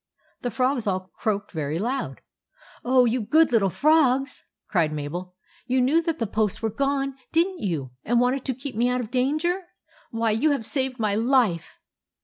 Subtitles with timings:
[0.41, 2.21] The frogs all croaked very loud."
[2.83, 5.35] Oh, you good little frogs!" cried Mabel."
[5.67, 8.89] You knew that the posts were gone, did n't you, and wanted to keep me
[8.89, 9.61] out of danger?
[10.09, 11.77] Why, you have saved my life